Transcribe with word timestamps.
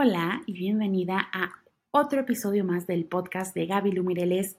Hola 0.00 0.42
y 0.46 0.52
bienvenida 0.52 1.28
a 1.32 1.50
otro 1.90 2.20
episodio 2.20 2.64
más 2.64 2.86
del 2.86 3.06
podcast 3.06 3.52
de 3.52 3.66
Gaby 3.66 3.90
Lumireles. 3.90 4.56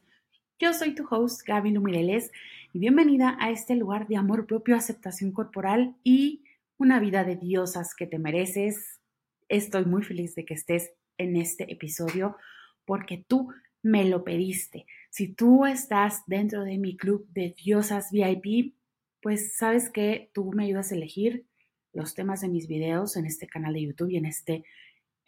Yo 0.59 0.73
soy 0.73 0.93
tu 0.93 1.07
host, 1.09 1.47
Gaby 1.47 1.71
Lumireles, 1.71 2.33
y 2.73 2.79
bienvenida 2.79 3.37
a 3.39 3.49
este 3.49 3.77
lugar 3.77 4.09
de 4.09 4.17
amor 4.17 4.47
propio, 4.47 4.75
aceptación 4.75 5.31
corporal 5.31 5.95
y 6.03 6.43
una 6.77 6.99
vida 6.99 7.23
de 7.23 7.37
diosas 7.37 7.95
que 7.95 8.05
te 8.05 8.19
mereces. 8.19 8.99
Estoy 9.47 9.85
muy 9.85 10.03
feliz 10.03 10.35
de 10.35 10.43
que 10.43 10.55
estés 10.55 10.91
en 11.17 11.37
este 11.37 11.71
episodio 11.71 12.35
porque 12.83 13.23
tú 13.25 13.53
me 13.81 14.03
lo 14.09 14.25
pediste. 14.25 14.87
Si 15.09 15.29
tú 15.29 15.65
estás 15.65 16.23
dentro 16.27 16.65
de 16.65 16.77
mi 16.77 16.97
club 16.97 17.25
de 17.29 17.55
diosas 17.63 18.11
VIP, 18.11 18.75
pues 19.21 19.55
sabes 19.55 19.89
que 19.89 20.31
tú 20.33 20.51
me 20.51 20.65
ayudas 20.65 20.91
a 20.91 20.95
elegir 20.95 21.45
los 21.93 22.13
temas 22.13 22.41
de 22.41 22.49
mis 22.49 22.67
videos 22.67 23.15
en 23.15 23.25
este 23.25 23.47
canal 23.47 23.73
de 23.73 23.83
YouTube 23.83 24.09
y 24.09 24.17
en 24.17 24.25
este 24.25 24.65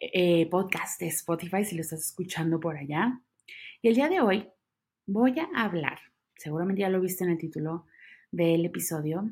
eh, 0.04 0.48
podcast 0.50 1.00
de 1.00 1.06
Spotify 1.06 1.64
si 1.64 1.76
lo 1.76 1.82
estás 1.82 2.00
escuchando 2.00 2.58
por 2.58 2.76
allá. 2.76 3.20
Y 3.80 3.88
el 3.88 3.94
día 3.94 4.08
de 4.08 4.20
hoy 4.20 4.48
voy 5.06 5.38
a 5.38 5.48
hablar, 5.54 6.00
seguramente 6.36 6.80
ya 6.80 6.88
lo 6.88 7.00
viste 7.00 7.22
en 7.22 7.30
el 7.30 7.38
título 7.38 7.86
del 8.32 8.64
episodio, 8.64 9.30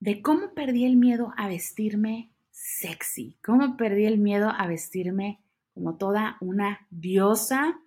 de 0.00 0.22
cómo 0.22 0.54
perdí 0.54 0.86
el 0.86 0.96
miedo 0.96 1.32
a 1.36 1.46
vestirme 1.46 2.32
sexy, 2.50 3.36
cómo 3.44 3.76
perdí 3.76 4.06
el 4.06 4.18
miedo 4.18 4.50
a 4.50 4.66
vestirme 4.66 5.38
como 5.72 5.96
toda 5.96 6.36
una 6.40 6.84
diosa, 6.90 7.78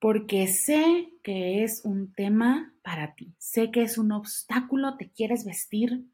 porque 0.00 0.46
sé 0.46 1.14
que 1.22 1.64
es 1.64 1.86
un 1.86 2.12
tema 2.12 2.74
para 2.82 3.14
ti, 3.14 3.34
sé 3.38 3.70
que 3.70 3.82
es 3.82 3.96
un 3.96 4.12
obstáculo, 4.12 4.98
te 4.98 5.10
quieres 5.10 5.46
vestir 5.46 6.04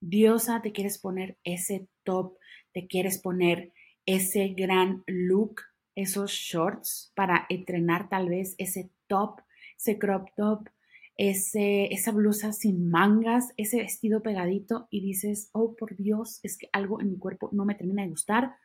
diosa, 0.00 0.62
te 0.62 0.70
quieres 0.70 0.98
poner 0.98 1.38
ese 1.42 1.88
top, 2.04 2.36
te 2.72 2.86
quieres 2.86 3.18
poner 3.18 3.72
ese 4.08 4.54
gran 4.56 5.04
look, 5.06 5.60
esos 5.94 6.30
shorts 6.30 7.12
para 7.14 7.44
entrenar 7.50 8.08
tal 8.08 8.30
vez 8.30 8.54
ese 8.56 8.90
top, 9.06 9.42
ese 9.76 9.98
crop 9.98 10.30
top, 10.34 10.70
ese, 11.18 11.92
esa 11.92 12.12
blusa 12.12 12.54
sin 12.54 12.88
mangas, 12.88 13.52
ese 13.58 13.82
vestido 13.82 14.22
pegadito 14.22 14.88
y 14.90 15.02
dices, 15.02 15.50
oh 15.52 15.76
por 15.76 15.94
Dios, 15.94 16.40
es 16.42 16.56
que 16.56 16.70
algo 16.72 17.02
en 17.02 17.10
mi 17.10 17.18
cuerpo 17.18 17.50
no 17.52 17.66
me 17.66 17.74
termina 17.74 18.02
de 18.02 18.08
gustar 18.08 18.56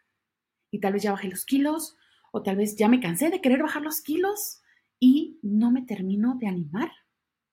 y 0.72 0.80
tal 0.80 0.94
vez 0.94 1.04
ya 1.04 1.12
bajé 1.12 1.28
los 1.28 1.44
kilos 1.44 1.98
o 2.32 2.42
tal 2.42 2.56
vez 2.56 2.78
ya 2.78 2.88
me 2.88 3.02
cansé 3.02 3.30
de 3.30 3.42
querer 3.42 3.62
bajar 3.62 3.82
los 3.82 4.00
kilos 4.00 4.62
y 4.98 5.40
no 5.42 5.72
me 5.72 5.82
termino 5.82 6.38
de 6.40 6.48
animar 6.48 6.90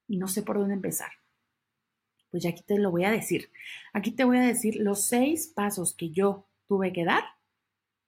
y 0.07 0.15
no 0.15 0.29
sé 0.29 0.43
por 0.43 0.59
dónde 0.59 0.75
empezar. 0.75 1.11
Pues 2.29 2.43
ya 2.43 2.51
aquí 2.51 2.63
te 2.63 2.79
lo 2.79 2.89
voy 2.89 3.03
a 3.03 3.11
decir. 3.11 3.51
Aquí 3.91 4.11
te 4.11 4.23
voy 4.23 4.37
a 4.37 4.47
decir 4.47 4.77
los 4.77 5.03
seis 5.03 5.51
pasos 5.53 5.93
que 5.93 6.11
yo 6.11 6.47
tuve 6.69 6.93
que 6.93 7.03
dar 7.03 7.40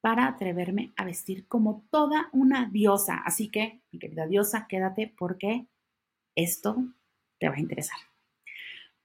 para 0.03 0.27
atreverme 0.27 0.91
a 0.97 1.05
vestir 1.05 1.47
como 1.47 1.85
toda 1.89 2.27
una 2.33 2.69
diosa. 2.69 3.21
Así 3.25 3.47
que, 3.49 3.79
mi 3.89 3.99
querida 3.99 4.27
diosa, 4.27 4.67
quédate 4.67 5.15
porque 5.17 5.65
esto 6.35 6.75
te 7.39 7.47
va 7.47 7.55
a 7.55 7.59
interesar. 7.61 7.95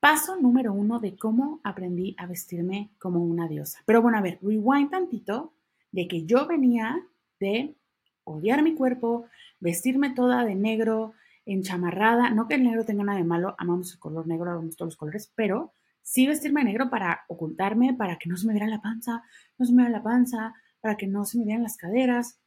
Paso 0.00 0.34
número 0.40 0.72
uno 0.72 0.98
de 0.98 1.16
cómo 1.16 1.60
aprendí 1.62 2.16
a 2.18 2.26
vestirme 2.26 2.90
como 2.98 3.22
una 3.22 3.46
diosa. 3.46 3.78
Pero 3.86 4.02
bueno, 4.02 4.18
a 4.18 4.22
ver, 4.22 4.40
rewind 4.42 4.90
tantito 4.90 5.52
de 5.92 6.08
que 6.08 6.26
yo 6.26 6.48
venía 6.48 7.00
de 7.38 7.76
odiar 8.24 8.64
mi 8.64 8.74
cuerpo, 8.74 9.26
vestirme 9.60 10.10
toda 10.10 10.44
de 10.44 10.56
negro, 10.56 11.12
enchamarrada. 11.46 12.30
No 12.30 12.48
que 12.48 12.56
el 12.56 12.64
negro 12.64 12.84
tenga 12.84 13.04
nada 13.04 13.18
de 13.18 13.24
malo, 13.24 13.54
amamos 13.58 13.92
el 13.92 14.00
color 14.00 14.26
negro, 14.26 14.50
amamos 14.50 14.74
todos 14.74 14.88
los 14.88 14.96
colores, 14.96 15.32
pero 15.36 15.72
sí 16.02 16.26
vestirme 16.26 16.62
de 16.62 16.72
negro 16.72 16.90
para 16.90 17.20
ocultarme, 17.28 17.94
para 17.94 18.18
que 18.18 18.28
no 18.28 18.36
se 18.36 18.48
me 18.48 18.52
viera 18.52 18.66
la 18.66 18.82
panza, 18.82 19.22
no 19.58 19.64
se 19.64 19.72
me 19.72 19.84
viera 19.84 19.98
la 19.98 20.02
panza, 20.02 20.54
para 20.88 20.96
que 20.96 21.06
no 21.06 21.26
se 21.26 21.36
me 21.36 21.44
vean 21.44 21.62
las 21.62 21.76
caderas, 21.76 22.38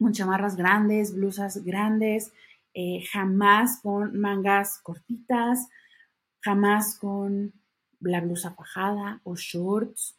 con 0.00 0.12
chamarras 0.12 0.56
grandes, 0.56 1.14
blusas 1.14 1.62
grandes, 1.62 2.32
eh, 2.74 3.04
jamás 3.12 3.78
con 3.80 4.18
mangas 4.18 4.80
cortitas, 4.82 5.68
jamás 6.40 6.98
con 6.98 7.52
la 8.00 8.20
blusa 8.20 8.56
pajada 8.56 9.20
o 9.22 9.36
shorts, 9.36 10.18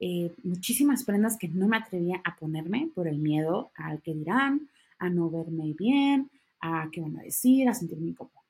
eh, 0.00 0.34
muchísimas 0.44 1.02
prendas 1.04 1.38
que 1.38 1.48
no 1.48 1.66
me 1.66 1.78
atrevía 1.78 2.20
a 2.24 2.36
ponerme 2.36 2.90
por 2.94 3.08
el 3.08 3.16
miedo 3.16 3.72
al 3.74 4.02
que 4.02 4.12
dirán, 4.12 4.68
a 4.98 5.08
no 5.08 5.30
verme 5.30 5.72
bien, 5.72 6.30
a 6.60 6.90
qué 6.92 7.00
van 7.00 7.18
a 7.20 7.22
decir, 7.22 7.70
a 7.70 7.74
sentirme 7.74 8.08
incómodo. 8.08 8.44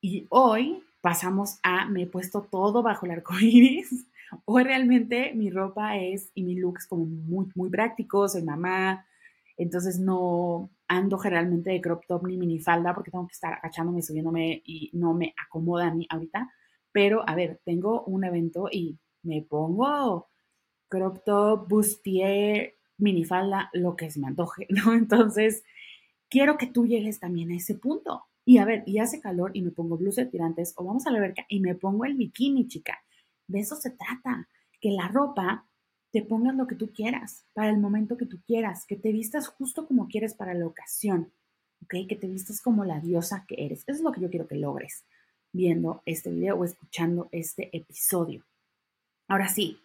Y 0.00 0.26
hoy 0.30 0.82
pasamos 1.02 1.58
a 1.62 1.84
me 1.90 2.04
he 2.04 2.06
puesto 2.06 2.40
todo 2.40 2.82
bajo 2.82 3.04
el 3.04 3.12
arco 3.12 3.38
iris 3.38 4.06
o 4.44 4.58
realmente 4.58 5.32
mi 5.34 5.50
ropa 5.50 5.96
es 5.98 6.30
y 6.34 6.42
mi 6.42 6.56
look 6.56 6.78
es 6.78 6.86
como 6.86 7.04
muy, 7.06 7.46
muy 7.54 7.70
práctico, 7.70 8.28
soy 8.28 8.42
mamá, 8.42 9.06
entonces 9.56 9.98
no 9.98 10.70
ando 10.88 11.18
generalmente 11.18 11.70
de 11.70 11.80
crop 11.80 12.04
top 12.06 12.26
ni 12.26 12.36
minifalda 12.36 12.94
porque 12.94 13.10
tengo 13.10 13.26
que 13.26 13.34
estar 13.34 13.54
agachándome, 13.54 14.02
subiéndome 14.02 14.62
y 14.64 14.90
no 14.92 15.14
me 15.14 15.34
acomoda 15.46 15.88
a 15.88 15.94
mí 15.94 16.06
ahorita. 16.10 16.52
Pero 16.92 17.28
a 17.28 17.34
ver, 17.34 17.60
tengo 17.64 18.04
un 18.04 18.24
evento 18.24 18.68
y 18.70 18.98
me 19.22 19.42
pongo 19.42 20.28
crop 20.88 21.24
top, 21.24 21.68
bustier, 21.68 22.74
minifalda, 22.98 23.70
lo 23.72 23.96
que 23.96 24.10
se 24.10 24.20
me 24.20 24.28
antoje, 24.28 24.66
¿no? 24.70 24.94
Entonces, 24.94 25.64
quiero 26.28 26.56
que 26.56 26.66
tú 26.66 26.86
llegues 26.86 27.20
también 27.20 27.50
a 27.50 27.56
ese 27.56 27.74
punto. 27.74 28.24
Y 28.46 28.58
a 28.58 28.64
ver, 28.64 28.82
y 28.86 28.98
hace 28.98 29.20
calor 29.20 29.52
y 29.54 29.62
me 29.62 29.70
pongo 29.70 29.96
blusa 29.96 30.22
de 30.24 30.30
tirantes 30.30 30.74
o 30.76 30.84
vamos 30.84 31.06
a 31.06 31.10
la 31.10 31.16
alberca 31.16 31.46
y 31.48 31.60
me 31.60 31.74
pongo 31.74 32.04
el 32.04 32.14
bikini, 32.14 32.68
chica. 32.68 33.02
De 33.46 33.60
eso 33.60 33.76
se 33.76 33.90
trata, 33.90 34.48
que 34.80 34.90
la 34.90 35.08
ropa 35.08 35.66
te 36.12 36.22
pongas 36.22 36.54
lo 36.54 36.66
que 36.66 36.76
tú 36.76 36.92
quieras, 36.92 37.44
para 37.54 37.70
el 37.70 37.78
momento 37.78 38.16
que 38.16 38.26
tú 38.26 38.40
quieras, 38.46 38.86
que 38.86 38.96
te 38.96 39.10
vistas 39.12 39.48
justo 39.48 39.86
como 39.86 40.06
quieres 40.06 40.34
para 40.34 40.54
la 40.54 40.66
ocasión. 40.66 41.32
Que 41.88 42.16
te 42.16 42.28
vistas 42.28 42.60
como 42.60 42.84
la 42.84 43.00
diosa 43.00 43.44
que 43.46 43.66
eres. 43.66 43.80
Eso 43.80 43.98
es 43.98 44.00
lo 44.00 44.12
que 44.12 44.20
yo 44.20 44.30
quiero 44.30 44.46
que 44.46 44.56
logres 44.56 45.04
viendo 45.52 46.02
este 46.06 46.30
video 46.30 46.56
o 46.56 46.64
escuchando 46.64 47.28
este 47.30 47.76
episodio. 47.76 48.44
Ahora 49.28 49.48
sí, 49.48 49.78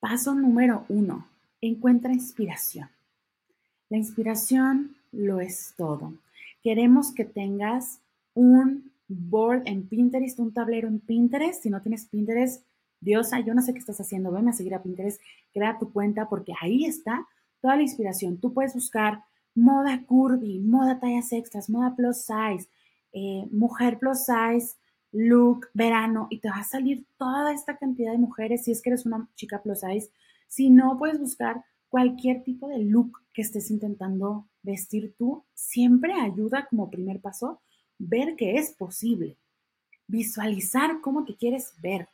paso 0.00 0.34
número 0.34 0.84
uno, 0.88 1.28
encuentra 1.60 2.12
inspiración. 2.12 2.88
La 3.88 3.98
inspiración 3.98 4.96
lo 5.12 5.40
es 5.40 5.74
todo. 5.76 6.14
Queremos 6.62 7.12
que 7.12 7.24
tengas 7.24 8.00
un 8.34 8.92
board 9.06 9.62
en 9.66 9.86
Pinterest, 9.86 10.38
un 10.40 10.52
tablero 10.52 10.88
en 10.88 10.98
Pinterest. 10.98 11.62
Si 11.62 11.70
no 11.70 11.80
tienes 11.80 12.06
Pinterest, 12.06 12.64
Diosa, 13.04 13.40
yo 13.40 13.54
no 13.54 13.62
sé 13.62 13.72
qué 13.72 13.78
estás 13.78 14.00
haciendo, 14.00 14.32
ven 14.32 14.48
a 14.48 14.52
seguir 14.52 14.74
a 14.74 14.82
Pinterest, 14.82 15.20
crea 15.52 15.78
tu 15.78 15.92
cuenta 15.92 16.28
porque 16.28 16.52
ahí 16.60 16.84
está 16.84 17.26
toda 17.60 17.76
la 17.76 17.82
inspiración. 17.82 18.38
Tú 18.38 18.52
puedes 18.52 18.74
buscar 18.74 19.24
moda 19.54 20.04
curvy, 20.06 20.58
moda 20.58 20.98
tallas 20.98 21.32
extras, 21.32 21.70
moda 21.70 21.94
plus 21.94 22.18
size, 22.18 22.68
eh, 23.12 23.46
mujer 23.52 23.98
plus 23.98 24.24
size, 24.24 24.76
look, 25.12 25.68
verano, 25.74 26.26
y 26.30 26.40
te 26.40 26.48
va 26.48 26.56
a 26.56 26.64
salir 26.64 27.06
toda 27.16 27.52
esta 27.52 27.76
cantidad 27.76 28.12
de 28.12 28.18
mujeres 28.18 28.64
si 28.64 28.72
es 28.72 28.82
que 28.82 28.90
eres 28.90 29.06
una 29.06 29.28
chica 29.36 29.62
plus 29.62 29.80
size. 29.80 30.10
Si 30.48 30.70
no, 30.70 30.98
puedes 30.98 31.20
buscar 31.20 31.64
cualquier 31.88 32.42
tipo 32.42 32.68
de 32.68 32.78
look 32.78 33.20
que 33.32 33.42
estés 33.42 33.70
intentando 33.70 34.48
vestir 34.62 35.14
tú. 35.16 35.44
Siempre 35.54 36.12
ayuda 36.12 36.66
como 36.68 36.90
primer 36.90 37.20
paso 37.20 37.60
ver 37.98 38.34
que 38.36 38.56
es 38.56 38.72
posible, 38.72 39.38
visualizar 40.06 41.00
cómo 41.00 41.24
te 41.24 41.36
quieres 41.36 41.74
ver. 41.80 42.08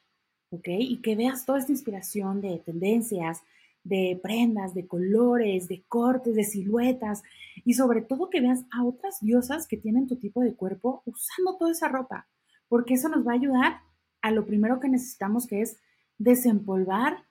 ¿Ok? 0.51 0.69
Y 0.69 1.01
que 1.03 1.17
veas 1.17 1.47
toda 1.47 1.59
esta 1.59 1.73
inspiración 1.73 2.41
de 2.41 2.59
tendencias, 2.59 3.43
de 3.85 4.19
prendas, 4.23 4.75
de 4.75 4.87
colores, 4.87 5.69
de 5.69 5.83
cortes, 5.89 6.35
de 6.35 6.45
siluetas 6.45 7.23
y 7.65 7.75
sobre 7.75 8.03
todo 8.03 8.31
que 8.31 8.41
veas 8.41 8.65
a 8.73 8.85
otras 8.85 9.21
diosas 9.21 9.67
que 9.67 9.77
tienen 9.77 10.07
tu 10.07 10.17
tipo 10.17 10.43
de 10.43 10.55
cuerpo 10.55 11.03
usando 11.07 11.57
toda 11.57 11.71
esa 11.71 11.89
ropa, 11.89 12.29
porque 12.69 12.95
eso 12.95 13.09
nos 13.09 13.27
va 13.27 13.33
a 13.33 13.37
ayudar 13.37 13.81
a 14.21 14.31
lo 14.31 14.45
primero 14.47 14.81
que 14.81 14.89
necesitamos 14.89 15.47
que 15.47 15.63
es 15.63 15.79
desempolvar 16.19 17.25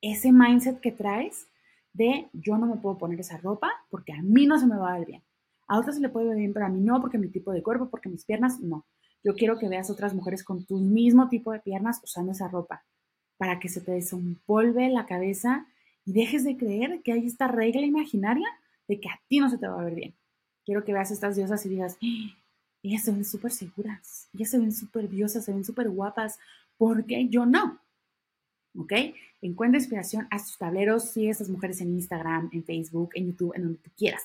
ese 0.00 0.32
mindset 0.32 0.80
que 0.80 0.92
traes 0.92 1.46
de 1.92 2.28
yo 2.32 2.56
no 2.56 2.66
me 2.66 2.76
puedo 2.76 2.96
poner 2.96 3.20
esa 3.20 3.36
ropa 3.36 3.70
porque 3.90 4.12
a 4.12 4.22
mí 4.22 4.46
no 4.46 4.58
se 4.58 4.66
me 4.66 4.76
va 4.76 4.94
a 4.94 4.98
ver 4.98 5.06
bien. 5.06 5.22
A 5.68 5.78
otras 5.78 5.96
se 5.96 6.02
le 6.02 6.08
puede 6.08 6.28
ver 6.28 6.38
bien, 6.38 6.52
pero 6.52 6.66
a 6.66 6.68
mí 6.68 6.80
no, 6.80 7.00
porque 7.00 7.18
mi 7.18 7.28
tipo 7.28 7.52
de 7.52 7.62
cuerpo, 7.62 7.88
porque 7.88 8.08
mis 8.08 8.24
piernas, 8.24 8.60
no. 8.60 8.86
Yo 9.24 9.34
quiero 9.34 9.58
que 9.58 9.68
veas 9.68 9.90
otras 9.90 10.14
mujeres 10.14 10.42
con 10.42 10.64
tu 10.64 10.78
mismo 10.78 11.28
tipo 11.28 11.52
de 11.52 11.60
piernas 11.60 12.00
usando 12.02 12.32
esa 12.32 12.48
ropa 12.48 12.84
para 13.36 13.58
que 13.58 13.68
se 13.68 13.80
te 13.80 13.92
desempolve 13.92 14.88
la 14.88 15.06
cabeza 15.06 15.66
y 16.04 16.12
dejes 16.12 16.44
de 16.44 16.56
creer 16.56 17.02
que 17.02 17.12
hay 17.12 17.26
esta 17.26 17.48
regla 17.48 17.82
imaginaria 17.82 18.48
de 18.88 19.00
que 19.00 19.08
a 19.08 19.20
ti 19.28 19.38
no 19.38 19.48
se 19.48 19.58
te 19.58 19.68
va 19.68 19.80
a 19.80 19.84
ver 19.84 19.94
bien. 19.94 20.14
Quiero 20.64 20.84
que 20.84 20.92
veas 20.92 21.10
estas 21.10 21.36
diosas 21.36 21.64
y 21.66 21.68
digas, 21.68 21.98
¡Ah! 22.02 22.36
ellas 22.82 23.02
se 23.02 23.12
ven 23.12 23.24
súper 23.24 23.52
seguras, 23.52 24.28
ellas 24.32 24.50
se 24.50 24.58
ven 24.58 24.72
súper 24.72 25.08
diosas, 25.08 25.44
se 25.44 25.52
ven 25.52 25.64
súper 25.64 25.88
guapas, 25.88 26.38
¿por 26.76 27.04
qué 27.06 27.28
yo 27.28 27.46
no? 27.46 27.80
¿Ok? 28.76 28.92
Encuentra 29.40 29.78
inspiración, 29.78 30.26
a 30.30 30.38
tus 30.38 30.58
tableros, 30.58 31.10
sigue 31.10 31.28
a 31.28 31.32
estas 31.32 31.48
mujeres 31.48 31.80
en 31.80 31.92
Instagram, 31.94 32.50
en 32.52 32.64
Facebook, 32.64 33.10
en 33.14 33.26
YouTube, 33.26 33.52
en 33.54 33.62
donde 33.62 33.78
tú 33.78 33.90
quieras 33.96 34.22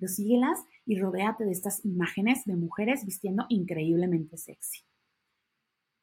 pero 0.00 0.10
síguelas 0.10 0.64
y 0.90 0.98
rodéate 0.98 1.44
de 1.44 1.52
estas 1.52 1.84
imágenes 1.84 2.44
de 2.46 2.56
mujeres 2.56 3.06
vistiendo 3.06 3.46
increíblemente 3.48 4.36
sexy. 4.36 4.80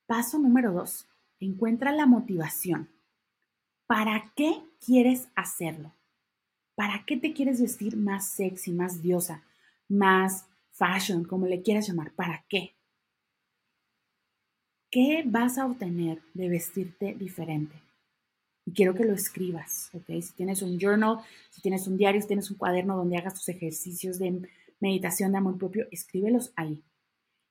Paso 0.06 0.39
número 0.39 0.72
dos, 0.72 1.06
encuentra 1.42 1.92
la 1.92 2.06
motivación. 2.06 2.88
¿Para 3.86 4.31
qué 4.38 4.63
quieres 4.80 5.28
hacerlo? 5.36 5.92
¿Para 6.75 7.04
qué 7.06 7.18
te 7.18 7.34
quieres 7.34 7.60
vestir 7.60 7.98
más 7.98 8.30
sexy, 8.30 8.72
más 8.72 9.01
diosa, 9.01 9.44
más 9.89 10.45
fashion, 10.72 11.25
como 11.25 11.48
le 11.48 11.62
quieras 11.62 11.89
llamar? 11.89 12.13
¿Para 12.13 12.45
qué? 12.48 12.74
¿Qué 14.89 15.24
vas 15.25 15.57
a 15.57 15.66
obtener 15.66 16.22
de 16.34 16.48
vestirte 16.48 17.13
diferente? 17.13 17.75
Y 18.66 18.72
quiero 18.72 18.94
que 18.94 19.04
lo 19.04 19.13
escribas, 19.13 19.89
¿ok? 19.94 20.22
Si 20.22 20.31
tienes 20.31 20.62
un 20.62 20.80
journal, 20.80 21.19
si 21.50 21.62
tienes 21.62 21.88
un 21.88 21.98
diario, 21.98 22.22
si 22.22 22.28
tienes 22.28 22.50
un 22.50 22.57
cuaderno 22.57 22.95
donde 22.95 23.18
hagas 23.18 23.34
tus 23.34 23.50
ejercicios 23.50 24.18
de 24.18 24.48
meditación 24.79 25.31
de 25.31 25.38
amor 25.39 25.57
propio, 25.57 25.88
escríbelos 25.91 26.51
ahí. 26.56 26.83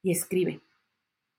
Y 0.02 0.12
escribe. 0.12 0.60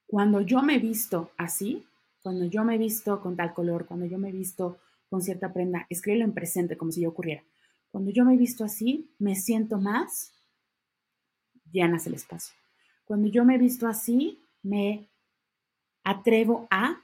Cuando 0.06 0.42
yo 0.42 0.62
me 0.62 0.80
visto 0.80 1.31
así, 1.38 1.86
cuando 2.22 2.45
yo 2.45 2.63
me 2.63 2.78
visto 2.78 3.22
con 3.22 3.36
tal 3.36 3.54
color, 3.54 3.86
cuando 3.86 4.06
yo 4.06 4.18
me 4.18 4.31
visto 4.31 4.80
con 5.10 5.22
cierta 5.22 5.54
prenda, 5.54 5.86
escríbelo 5.89 6.25
en 6.25 6.34
presente 6.34 6.78
como 6.78 6.92
si 6.92 7.01
yo 7.01 7.10
ocurriera. 7.10 7.44
Cuando 7.92 8.12
yo 8.12 8.25
me 8.25 8.38
visto 8.38 8.63
así, 8.63 9.10
me 9.19 9.36
siento 9.36 9.78
más, 9.78 10.34
llenas 11.72 12.07
el 12.07 12.16
espacio. 12.16 12.56
Cuando 13.06 13.28
yo 13.30 13.45
me 13.45 13.57
visto 13.57 13.88
así, 13.88 14.39
me 14.62 15.07
atrevo 16.04 16.68
a, 16.69 17.01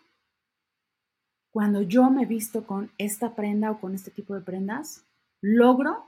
cuando 1.51 1.81
yo 1.81 2.09
me 2.09 2.25
visto 2.25 2.65
con 2.65 2.91
esta 2.97 3.35
prenda 3.35 3.71
o 3.71 3.79
con 3.79 3.95
este 3.95 4.11
tipo 4.11 4.33
de 4.33 4.41
prendas, 4.41 5.05
logro, 5.39 6.05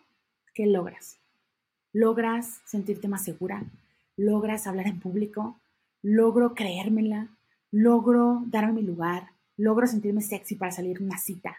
¿qué 0.54 0.66
logras? 0.66 1.20
Logras 1.98 2.60
sentirte 2.66 3.08
más 3.08 3.24
segura, 3.24 3.64
logras 4.18 4.68
hablar 4.68 4.86
en 4.88 5.00
público, 5.00 5.62
logro 6.02 6.54
creérmela, 6.54 7.30
logro 7.72 8.44
darme 8.48 8.74
mi 8.74 8.82
lugar, 8.82 9.30
logro 9.56 9.88
sentirme 9.88 10.20
sexy 10.20 10.56
para 10.56 10.74
salir 10.74 11.02
una 11.02 11.18
cita, 11.18 11.56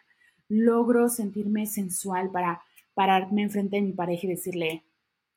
logro 0.50 1.08
sentirme 1.08 1.64
sensual 1.64 2.30
para 2.30 2.60
pararme 2.92 3.44
enfrente 3.44 3.76
de 3.76 3.82
mi 3.82 3.92
pareja 3.94 4.26
y 4.26 4.30
decirle, 4.32 4.84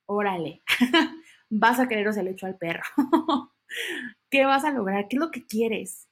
órale, 0.06 0.64
vas 1.50 1.80
a 1.80 1.88
querer 1.88 2.10
el 2.18 2.28
hecho 2.28 2.46
al 2.46 2.58
perro. 2.58 2.84
¿Qué 4.30 4.44
vas 4.44 4.66
a 4.66 4.74
lograr? 4.74 5.08
¿Qué 5.08 5.16
es 5.16 5.20
lo 5.22 5.32
que 5.32 5.46
quieres? 5.46 6.10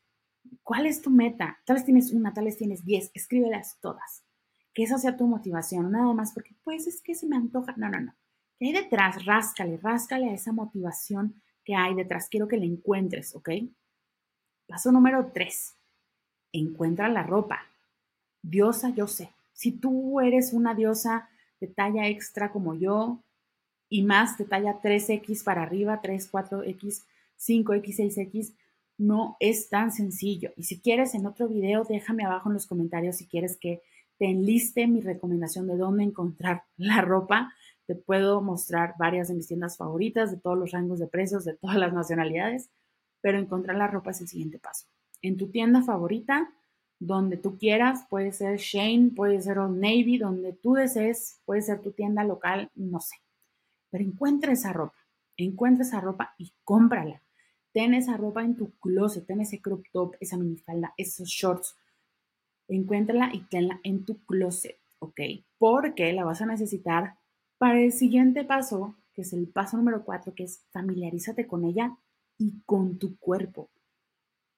¿Cuál 0.64 0.86
es 0.86 1.02
tu 1.02 1.10
meta? 1.10 1.60
Tal 1.66 1.76
vez 1.76 1.84
tienes 1.84 2.14
una, 2.14 2.34
tal 2.34 2.46
vez 2.46 2.56
tienes 2.56 2.86
diez, 2.86 3.12
escríbelas 3.14 3.80
todas. 3.82 4.24
Que 4.74 4.84
esa 4.84 4.98
sea 4.98 5.18
tu 5.18 5.28
motivación, 5.28 5.92
nada 5.92 6.14
más 6.14 6.32
porque 6.32 6.56
pues 6.64 6.88
es 6.88 7.02
que 7.02 7.16
se 7.16 7.28
me 7.28 7.36
antoja. 7.36 7.74
No, 7.76 7.90
no, 7.90 8.00
no. 8.00 8.16
¿Qué 8.60 8.68
hay 8.68 8.74
detrás? 8.74 9.26
Ráscale, 9.26 9.78
ráscale 9.78 10.30
a 10.30 10.34
esa 10.34 10.52
motivación 10.52 11.42
que 11.64 11.76
hay 11.76 11.94
detrás. 11.96 12.28
Quiero 12.30 12.48
que 12.48 12.58
la 12.58 12.66
encuentres, 12.66 13.36
¿ok? 13.36 13.50
Paso 14.68 14.92
número 14.92 15.32
tres. 15.34 15.76
Encuentra 16.52 17.10
la 17.10 17.24
ropa. 17.24 17.62
Diosa, 18.42 18.90
yo 18.90 19.08
sé. 19.08 19.30
Si 19.54 19.72
tú 19.72 20.20
eres 20.22 20.54
una 20.54 20.74
diosa 20.74 21.30
de 21.60 21.68
talla 21.68 22.08
extra 22.08 22.52
como 22.52 22.76
yo 22.76 23.20
y 23.90 24.04
más 24.04 24.38
de 24.38 24.46
talla 24.46 24.82
3X 24.82 25.44
para 25.44 25.64
arriba, 25.64 26.02
3, 26.02 26.32
4X, 26.32 27.04
5X, 27.40 27.96
6X, 27.96 28.54
no 28.98 29.38
es 29.40 29.70
tan 29.70 29.92
sencillo. 29.92 30.52
Y 30.58 30.64
si 30.64 30.80
quieres 30.80 31.14
en 31.14 31.26
otro 31.26 31.48
video, 31.48 31.84
déjame 31.84 32.26
abajo 32.26 32.50
en 32.50 32.54
los 32.54 32.68
comentarios 32.68 33.18
si 33.18 33.26
quieres 33.26 33.58
que 33.58 33.82
te 34.18 34.26
enliste 34.26 34.88
mi 34.88 35.02
recomendación 35.02 35.68
de 35.68 35.78
dónde 35.78 36.04
encontrar 36.04 36.64
la 36.78 37.02
ropa. 37.02 37.54
Te 37.88 37.96
puedo 37.96 38.42
mostrar 38.42 38.96
varias 39.00 39.30
de 39.30 39.36
mis 39.36 39.48
tiendas 39.48 39.78
favoritas, 39.78 40.30
de 40.30 40.38
todos 40.38 40.58
los 40.58 40.72
rangos 40.72 41.00
de 41.00 41.08
precios, 41.08 41.46
de 41.46 41.56
todas 41.56 41.78
las 41.78 41.94
nacionalidades, 41.94 42.70
pero 43.22 43.40
encontrar 43.40 43.78
la 43.78 43.88
ropa 43.88 44.12
es 44.12 44.22
el 44.22 44.28
siguiente 44.28 44.60
paso. 44.60 44.88
En 45.22 45.38
tu 45.38 45.50
tienda 45.50 45.82
favorita, 45.82 46.54
donde 47.00 47.38
tú 47.38 47.58
quieras, 47.58 48.06
puede 48.10 48.32
ser 48.32 48.58
Shane, 48.58 49.12
puede 49.16 49.42
ser 49.42 49.58
Navy, 49.58 50.18
donde 50.18 50.54
tú 50.54 50.74
desees, 50.74 51.40
puede 51.46 51.62
ser 51.62 51.82
tu 51.82 51.92
tienda 51.92 52.24
local, 52.24 52.72
no 52.76 53.00
sé. 53.00 53.16
Pero 53.90 54.04
encuentra 54.04 54.52
esa 54.52 54.74
ropa, 54.74 54.98
encuentra 55.38 55.84
esa 55.84 56.02
ropa 56.02 56.34
y 56.38 56.52
cómprala. 56.64 57.22
Ten 57.72 57.94
esa 57.94 58.18
ropa 58.18 58.44
en 58.44 58.56
tu 58.56 58.72
closet, 58.80 59.26
ten 59.28 59.42
ese 59.42 59.62
crop 59.62 59.86
top, 59.92 60.16
esa 60.20 60.38
minifalda, 60.38 60.94
esos 60.98 61.30
shorts. 61.30 61.78
Encuéntrala 62.68 63.30
y 63.34 63.42
tenla 63.44 63.80
en 63.84 64.04
tu 64.04 64.26
closet, 64.26 64.78
¿ok? 65.00 65.22
Porque 65.58 66.12
la 66.14 66.26
vas 66.26 66.42
a 66.42 66.48
necesitar 66.48 67.17
para 67.58 67.80
el 67.80 67.92
siguiente 67.92 68.44
paso, 68.44 68.96
que 69.14 69.22
es 69.22 69.34
el 69.34 69.48
paso 69.48 69.78
número 69.78 70.04
cuatro, 70.04 70.34
que 70.36 70.44
es 70.44 70.64
familiarízate 70.72 71.48
con 71.48 71.66
ella 71.66 71.98
y 72.38 72.62
con 72.66 73.00
tu 73.00 73.18
cuerpo. 73.18 73.70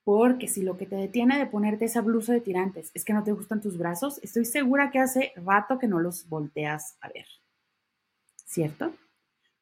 Porque 0.04 0.48
si 0.48 0.64
lo 0.64 0.78
que 0.78 0.86
te 0.86 0.96
detiene 0.96 1.38
de 1.38 1.46
ponerte 1.46 1.86
esa 1.86 2.02
blusa 2.02 2.34
de 2.34 2.42
tirantes 2.42 2.92
es 2.94 3.06
que 3.06 3.14
no 3.14 3.24
te 3.24 3.32
gustan 3.32 3.62
tus 3.62 3.78
brazos, 3.78 4.20
estoy 4.24 4.46
segura 4.46 4.92
que 4.92 5.00
hace 5.00 5.34
rato 5.36 5.78
que 5.78 5.88
no 5.88 6.00
los 6.00 6.28
volteas 6.28 6.98
a 7.02 7.10
ver. 7.10 7.26
¿Cierto? 8.46 8.94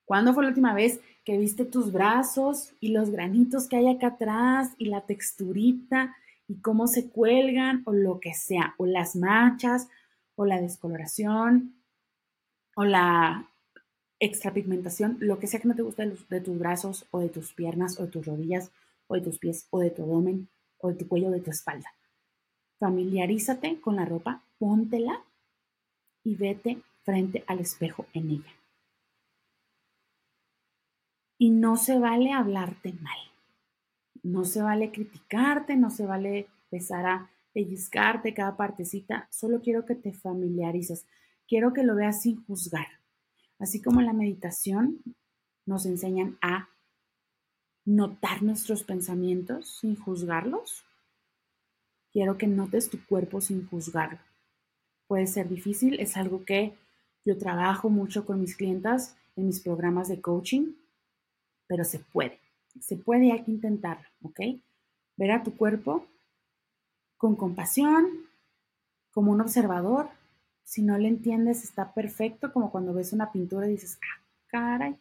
¿Cuándo 0.06 0.34
fue 0.34 0.44
la 0.44 0.50
última 0.50 0.74
vez 0.74 1.02
que 1.26 1.38
viste 1.38 1.66
tus 1.66 1.92
brazos 1.92 2.74
y 2.80 2.90
los 2.90 3.10
granitos 3.10 3.68
que 3.68 3.76
hay 3.76 3.90
acá 3.90 4.08
atrás 4.08 4.72
y 4.78 4.86
la 4.86 5.02
texturita 5.02 6.16
y 6.48 6.62
cómo 6.62 6.88
se 6.88 7.10
cuelgan 7.10 7.84
o 7.86 7.92
lo 7.92 8.22
que 8.22 8.34
sea, 8.34 8.74
o 8.78 8.86
las 8.86 9.18
manchas 9.18 9.90
o 10.36 10.46
la 10.46 10.62
descoloración 10.62 11.77
o 12.78 12.86
la 12.86 13.50
extrapigmentación, 14.20 15.18
lo 15.20 15.40
que 15.40 15.48
sea 15.48 15.60
que 15.60 15.68
no 15.68 15.76
te 15.76 15.82
guste 15.82 16.16
de, 16.30 16.42
tus 16.42 16.60
brazos 16.60 17.08
o 17.10 17.20
de 17.20 17.30
tus 17.30 17.52
piernas 17.54 18.00
o 18.00 18.04
de 18.04 18.12
tus 18.12 18.28
rodillas 18.28 18.72
o 19.08 19.16
de 19.16 19.22
tus 19.22 19.40
pies 19.40 19.68
o 19.72 19.80
de 19.80 19.90
tu 19.90 20.04
abdomen 20.04 20.48
o 20.78 20.90
de 20.90 20.94
tu 20.94 21.08
cuello 21.08 21.30
o 21.30 21.32
de 21.32 21.40
tu 21.40 21.50
espalda. 21.50 21.92
Familiarízate 22.78 23.82
con 23.82 23.96
la 23.96 24.06
ropa, 24.06 24.44
póntela 24.60 25.24
y 26.24 26.36
vete 26.36 26.84
frente 27.02 27.44
al 27.48 27.62
espejo 27.62 28.06
en 28.14 28.30
ella. 28.30 28.54
Y 31.40 31.50
no 31.50 31.78
se 31.78 31.98
vale 31.98 32.32
hablarte 32.32 32.94
mal. 32.94 33.18
No 34.22 34.46
se 34.46 34.62
vale 34.62 34.92
criticarte, 34.92 35.76
no 35.78 35.90
se 35.90 36.06
vale 36.06 36.48
empezar 36.66 37.08
a 37.08 37.32
pellizcarte 37.54 38.36
cada 38.36 38.56
partecita. 38.56 39.28
Solo 39.32 39.62
quiero 39.62 39.84
que 39.84 39.96
te 39.96 40.14
familiarices. 40.14 41.08
Quiero 41.48 41.74
que 41.74 41.84
lo 41.84 41.96
veas 41.96 42.22
sin 42.22 42.44
juzgar. 42.46 42.88
Así 43.60 43.82
como 43.82 44.02
la 44.02 44.14
meditación 44.14 45.02
nos 45.66 45.86
enseñan 45.86 46.38
a 46.42 46.70
notar 47.86 48.44
nuestros 48.44 48.84
pensamientos 48.84 49.78
sin 49.80 49.96
juzgarlos. 49.96 50.84
Quiero 52.12 52.38
que 52.38 52.48
notes 52.48 52.90
tu 52.90 53.04
cuerpo 53.06 53.42
sin 53.42 53.68
juzgarlo. 53.68 54.20
Puede 55.08 55.28
ser 55.28 55.48
difícil, 55.48 56.00
es 56.00 56.18
algo 56.18 56.44
que 56.44 56.74
yo 57.26 57.38
trabajo 57.38 57.90
mucho 57.90 58.26
con 58.26 58.42
mis 58.42 58.56
clientas 58.56 59.16
en 59.36 59.48
mis 59.48 59.60
programas 59.60 60.08
de 60.08 60.22
coaching 60.22 60.74
pero 61.68 61.84
se 61.84 62.00
puede. 62.00 62.40
Se 62.80 62.96
puede 62.96 63.32
hay 63.32 63.44
que 63.44 63.52
intentarlo, 63.52 64.08
¿ok? 64.24 64.40
Ver 65.18 65.32
a 65.32 65.44
tu 65.44 65.56
cuerpo 65.56 66.08
con 67.18 67.36
compasión, 67.36 68.08
como 69.12 69.32
un 69.32 69.42
observador. 69.42 70.10
Si 70.68 70.82
no 70.82 70.98
le 70.98 71.08
entiendes, 71.08 71.64
está 71.64 71.94
perfecto, 71.94 72.52
como 72.52 72.70
cuando 72.72 72.94
ves 72.94 73.14
una 73.14 73.32
pintura 73.32 73.66
y 73.68 73.72
dices, 73.72 73.98
ah, 74.04 74.22
caray. 74.48 74.98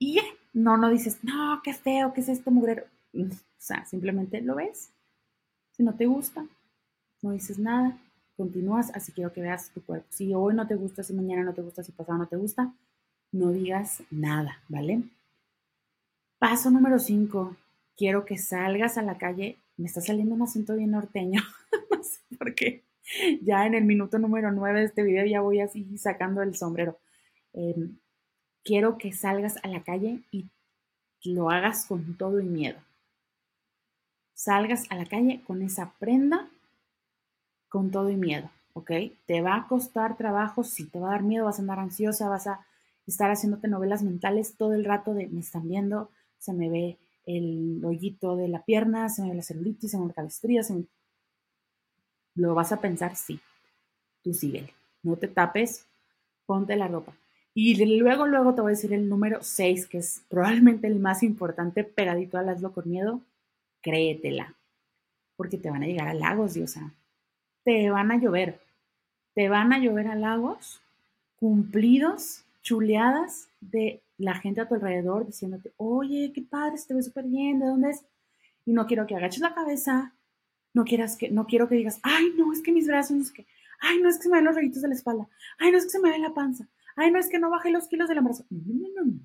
Y 0.00 0.18
no, 0.52 0.76
no 0.76 0.90
dices, 0.90 1.22
no, 1.22 1.60
qué 1.62 1.72
feo, 1.72 2.12
qué 2.12 2.20
es 2.20 2.28
este 2.28 2.50
mugrero. 2.50 2.82
O 3.14 3.28
sea, 3.58 3.84
simplemente 3.84 4.40
lo 4.40 4.56
ves. 4.56 4.90
Si 5.70 5.84
no 5.84 5.94
te 5.94 6.06
gusta, 6.06 6.44
no 7.22 7.30
dices 7.30 7.60
nada, 7.60 7.96
continúas, 8.36 8.90
así 8.96 9.12
quiero 9.12 9.32
que 9.32 9.40
veas 9.40 9.70
tu 9.70 9.80
cuerpo. 9.84 10.08
Si 10.10 10.34
hoy 10.34 10.52
no 10.52 10.66
te 10.66 10.74
gusta, 10.74 11.04
si 11.04 11.12
mañana 11.12 11.44
no 11.44 11.54
te 11.54 11.62
gusta, 11.62 11.84
si 11.84 11.92
pasado 11.92 12.18
no 12.18 12.26
te 12.26 12.34
gusta, 12.34 12.74
no 13.30 13.52
digas 13.52 14.02
nada, 14.10 14.58
¿vale? 14.68 15.04
Paso 16.40 16.72
número 16.72 16.98
5. 16.98 17.56
Quiero 17.96 18.24
que 18.24 18.36
salgas 18.36 18.98
a 18.98 19.02
la 19.02 19.16
calle. 19.16 19.58
Me 19.76 19.86
está 19.86 20.00
saliendo 20.00 20.34
un 20.34 20.42
acento 20.42 20.74
bien 20.74 20.90
norteño. 20.90 21.40
no 21.92 22.02
sé 22.02 22.18
por 22.36 22.52
qué. 22.56 22.82
Ya 23.42 23.66
en 23.66 23.74
el 23.74 23.84
minuto 23.84 24.18
número 24.18 24.52
9 24.52 24.80
de 24.80 24.86
este 24.86 25.02
video 25.02 25.24
ya 25.26 25.40
voy 25.40 25.60
así 25.60 25.98
sacando 25.98 26.42
el 26.42 26.54
sombrero. 26.54 26.98
Em, 27.52 27.98
quiero 28.62 28.98
que 28.98 29.12
salgas 29.12 29.56
a 29.62 29.68
la 29.68 29.82
calle 29.82 30.20
y 30.30 30.48
lo 31.22 31.50
hagas 31.50 31.86
con 31.86 32.16
todo 32.16 32.40
y 32.40 32.46
miedo. 32.46 32.78
Salgas 34.34 34.84
a 34.90 34.96
la 34.96 35.06
calle 35.06 35.42
con 35.46 35.62
esa 35.62 35.94
prenda 35.98 36.48
con 37.68 37.90
todo 37.90 38.10
y 38.10 38.16
miedo, 38.16 38.50
¿ok? 38.74 38.90
Te 39.26 39.40
va 39.40 39.56
a 39.56 39.66
costar 39.66 40.16
trabajo, 40.16 40.62
sí, 40.62 40.86
te 40.86 41.00
va 41.00 41.08
a 41.08 41.12
dar 41.12 41.22
miedo, 41.22 41.44
vas 41.44 41.58
a 41.58 41.62
andar 41.62 41.78
ansiosa, 41.80 42.28
vas 42.28 42.46
a 42.46 42.64
estar 43.06 43.30
haciéndote 43.30 43.68
novelas 43.68 44.02
mentales 44.02 44.56
todo 44.56 44.74
el 44.74 44.84
rato 44.84 45.12
de 45.14 45.26
me 45.28 45.40
están 45.40 45.68
viendo, 45.68 46.10
se 46.38 46.52
me 46.52 46.68
ve 46.68 46.98
el 47.26 47.84
hoyito 47.84 48.36
de 48.36 48.48
la 48.48 48.64
pierna, 48.64 49.08
se 49.08 49.22
me 49.22 49.30
ve 49.30 49.36
la 49.36 49.42
celulitis, 49.42 49.90
se 49.90 49.98
me 49.98 50.06
ve 50.06 50.12
la 50.16 50.24
estría, 50.24 50.62
Lo 52.34 52.54
vas 52.54 52.72
a 52.72 52.80
pensar, 52.80 53.16
sí. 53.16 53.40
Tú 54.22 54.34
síguele. 54.34 54.72
No 55.02 55.16
te 55.16 55.28
tapes, 55.28 55.86
ponte 56.46 56.76
la 56.76 56.88
ropa. 56.88 57.14
Y 57.54 57.84
luego, 58.00 58.26
luego 58.26 58.54
te 58.54 58.62
voy 58.62 58.70
a 58.70 58.74
decir 58.74 58.92
el 58.92 59.08
número 59.08 59.42
6, 59.42 59.86
que 59.86 59.98
es 59.98 60.22
probablemente 60.28 60.86
el 60.86 60.98
más 60.98 61.22
importante, 61.22 61.84
pegadito 61.84 62.38
al 62.38 62.48
hazlo 62.48 62.72
con 62.72 62.90
miedo. 62.90 63.20
Créetela. 63.80 64.54
Porque 65.36 65.58
te 65.58 65.70
van 65.70 65.82
a 65.82 65.86
llegar 65.86 66.08
a 66.08 66.14
lagos, 66.14 66.54
diosa. 66.54 66.92
Te 67.64 67.90
van 67.90 68.10
a 68.10 68.18
llover. 68.18 68.60
Te 69.34 69.48
van 69.48 69.72
a 69.72 69.78
llover 69.78 70.08
a 70.08 70.14
lagos 70.14 70.80
cumplidos, 71.44 72.42
chuleadas 72.62 73.48
de 73.60 74.00
la 74.16 74.34
gente 74.34 74.62
a 74.62 74.66
tu 74.66 74.76
alrededor 74.76 75.26
diciéndote, 75.26 75.72
oye, 75.76 76.32
qué 76.34 76.40
padre, 76.40 76.80
te 76.88 76.94
ves 76.94 77.04
súper 77.04 77.26
bien, 77.26 77.58
¿de 77.58 77.66
dónde 77.66 77.90
es? 77.90 78.02
Y 78.64 78.72
no 78.72 78.86
quiero 78.86 79.06
que 79.06 79.14
agaches 79.14 79.40
la 79.40 79.54
cabeza, 79.54 80.13
no, 80.74 80.84
quieras 80.84 81.16
que, 81.16 81.30
no 81.30 81.46
quiero 81.46 81.68
que 81.68 81.76
digas, 81.76 82.00
ay, 82.02 82.34
no, 82.36 82.52
es 82.52 82.60
que 82.60 82.72
mis 82.72 82.86
brazos, 82.86 83.16
es 83.16 83.32
que, 83.32 83.46
ay, 83.80 84.00
no, 84.00 84.08
es 84.08 84.16
que 84.16 84.24
se 84.24 84.28
me 84.28 84.36
ven 84.36 84.44
los 84.44 84.54
rollitos 84.54 84.82
de 84.82 84.88
la 84.88 84.94
espalda, 84.94 85.28
ay, 85.58 85.70
no, 85.70 85.78
es 85.78 85.84
que 85.84 85.90
se 85.90 86.00
me 86.00 86.10
ve 86.10 86.18
la 86.18 86.34
panza, 86.34 86.68
ay, 86.96 87.10
no, 87.10 87.18
es 87.18 87.28
que 87.28 87.38
no 87.38 87.48
bajé 87.48 87.70
los 87.70 87.88
kilos 87.88 88.08
del 88.08 88.18
embarazo. 88.18 88.44
No, 88.50 88.60
no, 88.66 88.88
no, 88.94 89.04
no. 89.04 89.20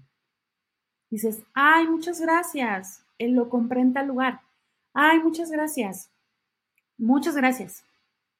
Dices, 1.10 1.42
ay, 1.54 1.88
muchas 1.88 2.22
gracias, 2.22 3.04
él 3.18 3.34
lo 3.34 3.50
comprende 3.50 4.00
al 4.00 4.08
lugar. 4.08 4.42
Ay, 4.94 5.20
muchas 5.20 5.52
gracias, 5.52 6.12
muchas 6.98 7.36
gracias. 7.36 7.84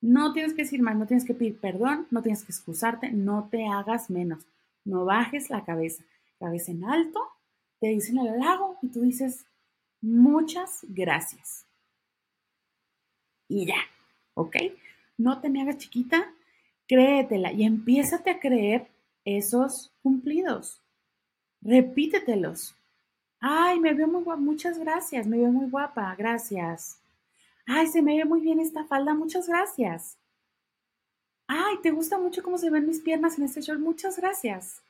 No 0.02 0.32
tienes 0.32 0.54
que 0.54 0.62
decir 0.62 0.82
más, 0.82 0.96
no 0.96 1.08
tienes 1.08 1.26
que 1.26 1.34
pedir 1.34 1.60
perdón, 1.60 2.08
no 2.12 2.22
tienes 2.22 2.44
que 2.44 2.52
excusarte, 2.52 3.12
no 3.12 3.50
te 3.50 3.68
hagas 3.68 4.10
menos, 4.10 4.46
no 4.86 5.04
bajes 5.04 5.50
la 5.50 5.66
cabeza, 5.66 6.04
cabeza 6.40 6.72
en 6.72 6.86
alto, 6.86 7.20
te 7.80 7.88
dicen 7.88 8.20
el 8.20 8.40
lago 8.40 8.78
y 8.82 8.90
tú 8.90 9.02
dices, 9.02 9.46
muchas 10.02 10.86
gracias. 10.88 11.69
Y 13.50 13.66
ya, 13.66 13.82
¿ok? 14.36 14.56
No 15.18 15.42
te 15.42 15.50
me 15.50 15.62
hagas 15.62 15.80
chiquita, 15.80 16.32
créetela 16.88 17.52
y 17.52 17.64
empiézate 17.64 18.30
a 18.30 18.40
creer 18.40 18.88
esos 19.26 19.92
cumplidos. 20.02 20.82
Repítetelos. 21.62 22.76
Ay, 23.42 23.80
me 23.80 23.94
veo 23.94 24.08
muy 24.08 24.24
guapa, 24.24 24.40
muchas 24.40 24.80
gracias, 24.80 25.28
me 25.28 25.38
veo 25.38 25.52
muy 25.52 25.70
guapa, 25.70 26.16
gracias. 26.16 27.02
Ay, 27.66 27.88
se 27.88 28.02
me 28.02 28.18
ve 28.18 28.26
muy 28.26 28.42
bien 28.42 28.60
esta 28.60 28.86
falda, 28.86 29.14
muchas 29.14 29.48
gracias. 29.48 30.18
Ay, 31.48 31.78
¿te 31.82 31.92
gusta 31.92 32.20
mucho 32.20 32.44
cómo 32.44 32.58
se 32.58 32.70
ven 32.70 32.86
mis 32.86 33.00
piernas 33.00 33.38
en 33.38 33.46
este 33.46 33.62
short? 33.62 33.80
Muchas 33.80 34.18
gracias. 34.18 34.82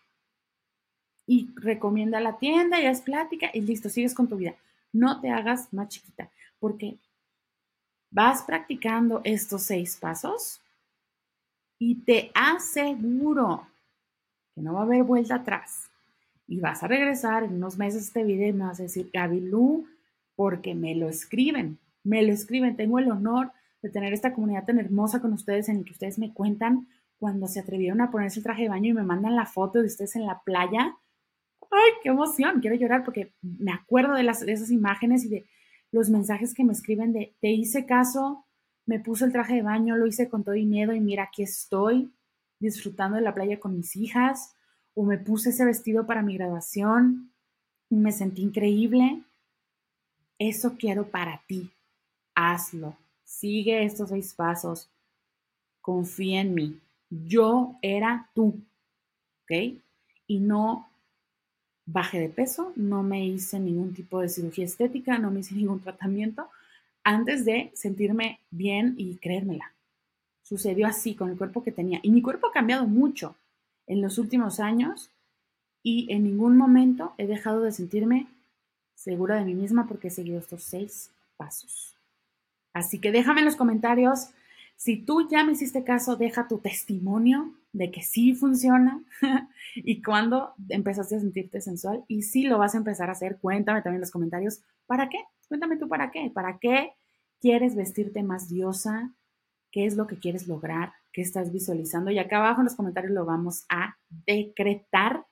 Y 1.25 1.50
recomienda 1.56 2.20
la 2.20 2.38
tienda 2.38 2.82
y 2.82 2.86
haz 2.86 3.01
plática 3.01 3.50
y 3.54 3.62
listo, 3.62 3.88
sigues 3.88 4.13
con 4.13 4.28
tu 4.28 4.36
vida. 4.36 4.56
No 4.92 5.22
te 5.22 5.30
hagas 5.30 5.72
más 5.74 5.89
chiquita, 5.89 6.30
porque 6.60 6.98
vas 8.12 8.44
practicando 8.44 9.22
estos 9.24 9.63
seis 9.63 9.98
pasos 9.98 10.62
y 11.78 11.96
te 11.96 12.32
aseguro 12.34 13.68
que 14.56 14.62
no 14.62 14.74
va 14.74 14.82
a 14.82 14.84
haber 14.84 15.04
vuelta 15.04 15.36
atrás. 15.36 15.89
Y 16.48 16.60
vas 16.60 16.84
a 16.84 16.88
regresar 16.88 17.44
en 17.44 17.56
unos 17.56 17.78
meses 17.78 18.04
este 18.04 18.24
video 18.24 18.50
y 18.50 18.54
me 18.54 18.66
vas 18.66 18.80
a 18.80 18.84
decir, 18.84 19.10
Gaby 19.13 19.42
Lu, 19.42 19.88
porque 20.36 20.74
me 20.74 20.96
lo 20.96 21.08
escriben 21.08 21.78
me 22.04 22.24
lo 22.24 22.34
escriben. 22.34 22.75
Tengo 22.75 23.00
el 23.00 23.12
honor 23.12 23.51
de 23.82 23.89
tener 23.89 24.13
esta 24.13 24.34
comunidad 24.34 24.66
tan 24.66 24.80
hermosa 24.80 25.22
con 25.22 25.34
ustedes 25.34 25.70
en 25.70 25.80
la 25.80 25.84
que 25.84 25.92
ustedes 25.92 26.20
me 26.20 26.34
cuentan 26.34 26.88
cuando 27.18 27.48
se 27.48 27.60
atrevieron 27.60 28.01
a 28.01 28.12
ponerse 28.12 28.39
el 28.39 28.44
traje 28.44 28.63
de 28.63 28.70
baño 28.70 28.92
y 28.92 28.94
me 28.94 29.04
mandan 29.04 29.36
la 29.36 29.46
foto 29.46 29.80
de 29.80 29.88
ustedes 29.88 30.16
en 30.16 30.25
la 30.25 30.42
playa. 30.42 30.98
¡Ay, 31.72 31.92
qué 32.01 32.10
emoción! 32.10 32.62
Quiero 32.62 32.75
llorar 32.75 33.04
porque 33.04 33.32
me 33.42 33.72
acuerdo 33.72 34.16
de, 34.16 34.24
las, 34.24 34.39
de 34.39 34.51
esas 34.51 34.72
imágenes 34.72 35.25
y 35.25 35.30
de 35.30 35.46
los 35.91 36.10
mensajes 36.10 36.53
que 36.53 36.63
me 36.63 36.74
escriben 36.74 37.13
de 37.13 37.34
te 37.41 37.51
hice 37.51 37.86
caso, 37.86 38.46
me 38.86 39.00
puse 39.00 39.25
el 39.25 39.31
traje 39.31 39.55
de 39.55 39.62
baño, 39.62 39.98
lo 39.98 40.08
hice 40.08 40.29
con 40.29 40.43
todo 40.43 40.55
y 40.55 40.65
miedo 40.65 40.93
y 40.93 41.00
mira, 41.00 41.24
aquí 41.24 41.43
estoy 41.43 42.12
disfrutando 42.60 43.17
de 43.17 43.24
la 43.24 43.34
playa 43.34 43.60
con 43.60 43.75
mis 43.75 43.96
hijas, 43.96 44.53
o 44.93 45.03
me 45.03 45.17
puse 45.17 45.51
ese 45.51 45.65
vestido 45.65 46.05
para 46.05 46.22
mi 46.22 46.36
graduación 46.36 47.31
y 47.89 47.96
me 47.96 48.12
sentí 48.12 48.41
increíble. 48.41 49.24
Eso 50.38 50.75
quiero 50.77 51.10
para 51.10 51.41
ti 51.48 51.72
hazlo. 52.39 52.96
Sigue 53.24 53.84
estos 53.84 54.10
seis 54.10 54.34
pasos. 54.34 54.89
Confía 55.81 56.41
en 56.41 56.53
mí. 56.53 56.79
Yo 57.10 57.75
era 57.81 58.29
tú. 58.34 58.62
¿Ok? 59.43 59.81
Y 60.27 60.39
no 60.39 60.89
bajé 61.91 62.19
de 62.19 62.29
peso, 62.29 62.74
no 62.75 63.03
me 63.03 63.25
hice 63.25 63.60
ningún 63.60 63.93
tipo 63.93 64.22
de 64.22 64.29
cirugía 64.29 64.65
estética, 64.65 65.17
no 65.17 65.31
me 65.31 65.39
hice 65.39 65.55
ningún 65.55 65.79
tratamiento 65.79 66.50
antes 67.03 67.46
de 67.46 67.72
sentirme 67.74 68.39
bien 68.51 68.96
y 68.98 69.15
creérmela. 69.17 69.74
Sucedió 70.43 70.88
así 70.88 71.15
con 71.15 71.29
el 71.29 71.38
cuerpo 71.38 71.63
que 71.63 71.72
tenía. 71.72 72.00
Y 72.03 72.12
mi 72.12 72.22
cuerpo 72.22 72.48
ha 72.48 72.51
cambiado 72.51 72.86
mucho 72.86 73.36
en 73.88 74.01
los 74.01 74.17
últimos 74.17 74.60
años 74.60 75.10
y 75.81 76.12
en 76.13 76.24
ningún 76.24 76.58
momento 76.58 77.13
he 77.17 77.25
dejado 77.25 77.62
de 77.62 77.72
sentirme 77.72 78.27
segura 78.96 79.36
de 79.36 79.46
mí 79.46 79.55
misma 79.55 79.88
porque 79.88 80.10
he 80.10 80.12
seguido 80.12 80.39
estos 80.39 80.63
seis 80.63 81.12
pasos. 81.38 81.96
Así 82.74 83.00
que 83.00 83.12
déjame 83.12 83.39
en 83.39 83.46
los 83.46 83.55
comentarios 83.55 84.29
si 84.80 84.96
tú 84.96 85.28
ya 85.28 85.44
me 85.44 85.52
hiciste 85.52 85.84
caso, 85.84 86.16
deja 86.16 86.48
tu 86.48 86.60
testimonio 86.60 87.54
de 87.74 87.92
que 87.92 88.02
sí 88.02 88.34
funciona 88.34 89.04
y 89.76 90.02
cuando 90.02 90.54
empezaste 90.70 91.18
a 91.18 91.20
sentirte 91.20 91.60
sensual 91.60 92.06
y 92.08 92.22
si 92.22 92.44
lo 92.44 92.58
vas 92.58 92.76
a 92.76 92.78
empezar 92.78 93.10
a 93.10 93.12
hacer, 93.12 93.40
cuéntame 93.42 93.82
también 93.82 93.96
en 93.96 94.02
los 94.04 94.12
comentarios, 94.12 94.62
¿para 94.86 95.10
qué? 95.10 95.18
Cuéntame 95.50 95.76
tú 95.76 95.90
para 95.90 96.12
qué, 96.12 96.32
¿para 96.34 96.60
qué 96.60 96.94
quieres 97.42 97.76
vestirte 97.76 98.24
más 98.24 98.48
diosa? 98.48 99.14
¿Qué 99.70 99.86
es 99.86 99.98
lo 99.98 100.08
que 100.08 100.18
quieres 100.18 100.48
lograr? 100.48 100.94
¿Qué 101.12 101.24
estás 101.24 101.52
visualizando? 101.52 102.10
Y 102.10 102.18
acá 102.18 102.38
abajo 102.38 102.62
en 102.62 102.66
los 102.66 102.76
comentarios 102.78 103.12
lo 103.12 103.26
vamos 103.26 103.66
a 103.68 103.98
decretar. 104.08 105.26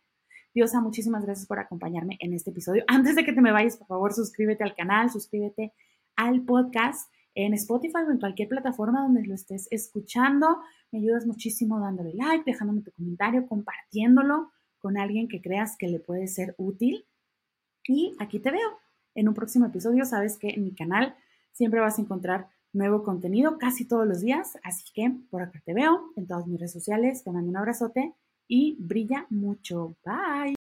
Diosa, 0.53 0.81
muchísimas 0.81 1.23
gracias 1.23 1.47
por 1.47 1.59
acompañarme 1.59 2.17
en 2.19 2.33
este 2.33 2.49
episodio. 2.49 2.83
Antes 2.87 3.15
de 3.15 3.23
que 3.23 3.31
te 3.31 3.39
me 3.39 3.53
vayas, 3.53 3.77
por 3.77 3.87
favor, 3.87 4.13
suscríbete 4.13 4.65
al 4.65 4.75
canal, 4.75 5.09
suscríbete 5.09 5.71
al 6.17 6.41
podcast 6.41 7.09
en 7.37 7.53
Spotify 7.53 7.99
o 8.07 8.11
en 8.11 8.19
cualquier 8.19 8.49
plataforma 8.49 9.03
donde 9.03 9.23
lo 9.23 9.35
estés 9.35 9.67
escuchando. 9.69 10.57
Me 10.91 10.99
ayudas 10.99 11.27
muchísimo 11.27 11.79
dándole 11.79 12.15
like, 12.15 12.43
dejándome 12.45 12.81
tu 12.81 12.91
comentario, 12.91 13.45
compartiéndolo 13.45 14.51
con 14.79 14.97
alguien 14.97 15.27
que 15.27 15.39
creas 15.39 15.77
que 15.77 15.87
le 15.87 15.99
puede 15.99 16.27
ser 16.27 16.55
útil. 16.57 17.05
Y 17.87 18.15
aquí 18.17 18.39
te 18.39 18.49
veo 18.49 18.79
en 19.13 19.27
un 19.27 19.35
próximo 19.35 19.67
episodio. 19.67 20.03
Sabes 20.03 20.39
que 20.39 20.49
en 20.49 20.63
mi 20.63 20.73
canal 20.73 21.15
siempre 21.51 21.79
vas 21.79 21.99
a 21.99 22.01
encontrar 22.01 22.49
nuevo 22.73 23.03
contenido 23.03 23.59
casi 23.59 23.85
todos 23.85 24.07
los 24.07 24.21
días. 24.21 24.57
Así 24.63 24.91
que 24.95 25.11
por 25.29 25.43
acá 25.43 25.61
te 25.63 25.75
veo 25.75 26.11
en 26.15 26.25
todas 26.25 26.47
mis 26.47 26.59
redes 26.59 26.73
sociales. 26.73 27.23
Te 27.23 27.31
mando 27.31 27.49
un 27.49 27.57
abrazote 27.57 28.15
y 28.47 28.77
brilla 28.79 29.27
mucho. 29.29 29.95
Bye. 30.03 30.55